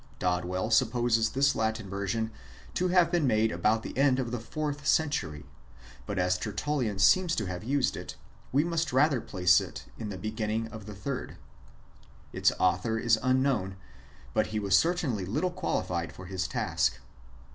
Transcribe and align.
Dodwell 0.17 0.71
supposes 0.71 1.29
this 1.29 1.53
Latin 1.53 1.87
version 1.87 2.31
to 2.73 2.87
have 2.87 3.11
been 3.11 3.27
made 3.27 3.51
about 3.51 3.83
the 3.83 3.95
end 3.95 4.17
of 4.17 4.31
the 4.31 4.39
fourth 4.39 4.83
cen 4.87 5.11
tury; 5.11 5.43
but 6.07 6.17
as 6.17 6.39
TertuUian 6.39 6.99
seems 6.99 7.35
to 7.35 7.45
have 7.45 7.63
used 7.63 7.95
it, 7.95 8.15
we 8.51 8.63
must 8.63 8.91
rather 8.91 9.21
place 9.21 9.61
it 9.61 9.85
in 9.99 10.09
the 10.09 10.17
beginning 10.17 10.67
of 10.69 10.87
the 10.87 10.95
third. 10.95 11.37
Its 12.33 12.51
author 12.57 12.97
is 12.97 13.19
unknown, 13.21 13.75
but 14.33 14.47
he 14.47 14.59
was 14.59 14.75
certainly 14.75 15.23
little 15.23 15.51
qualified 15.51 16.11
for 16.11 16.25
his 16.25 16.47
task. 16.47 16.97